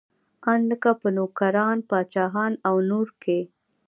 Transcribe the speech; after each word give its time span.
ان 0.51 0.59
لکه 0.71 0.89
په 1.01 1.07
نوکران، 1.17 1.77
پاچاهان 1.89 2.53
او 2.67 2.75
نور 2.89 3.07
کې. 3.23 3.39